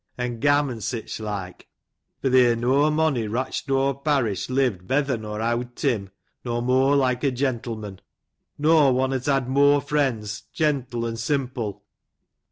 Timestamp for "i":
3.15-3.27